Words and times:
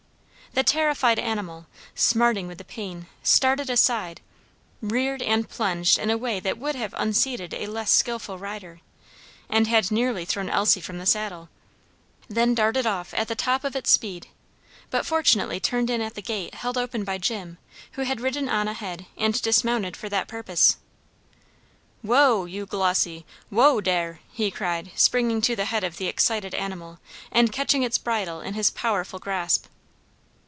The 0.53 0.63
terrified 0.63 1.17
animal, 1.17 1.65
smarting 1.95 2.45
with 2.45 2.57
the 2.57 2.65
pain, 2.65 3.07
started 3.23 3.69
aside, 3.69 4.19
reared 4.81 5.21
and 5.21 5.47
plunged 5.47 5.97
in 5.97 6.09
a 6.09 6.17
way 6.17 6.41
that 6.41 6.57
would 6.57 6.75
have 6.75 6.93
unseated 6.97 7.53
a 7.53 7.67
less 7.67 7.89
skilful 7.89 8.37
rider, 8.37 8.81
and 9.47 9.67
had 9.67 9.91
nearly 9.91 10.25
thrown 10.25 10.49
Elsie 10.49 10.81
from 10.81 10.97
the 10.97 11.05
saddle: 11.05 11.47
then 12.27 12.53
darted 12.53 12.85
off 12.85 13.13
at 13.13 13.29
the 13.29 13.33
top 13.35 13.63
of 13.63 13.77
its 13.77 13.91
speed; 13.91 14.27
but 14.89 15.05
fortunately 15.05 15.61
turned 15.61 15.89
in 15.89 16.01
at 16.01 16.15
the 16.15 16.21
gate 16.21 16.55
held 16.55 16.77
open 16.77 17.05
by 17.05 17.17
Jim, 17.17 17.57
who 17.93 18.01
had 18.01 18.19
ridden 18.19 18.49
on 18.49 18.67
ahead 18.67 19.05
and 19.15 19.41
dismounted 19.41 19.95
for 19.95 20.09
that 20.09 20.27
purpose. 20.27 20.75
"Whoa, 22.01 22.43
you 22.43 22.65
Glossy! 22.65 23.25
whoa 23.49 23.79
dere!" 23.79 24.19
he 24.33 24.51
cried, 24.51 24.91
springing 24.97 25.39
to 25.43 25.55
the 25.55 25.65
head 25.71 25.85
of 25.85 25.95
the 25.95 26.07
excited 26.07 26.53
animal, 26.53 26.99
and 27.31 27.53
catching 27.53 27.83
its 27.83 27.97
bridle 27.97 28.41
in 28.41 28.53
his 28.53 28.69
powerful 28.69 29.17
grasp. 29.17 29.67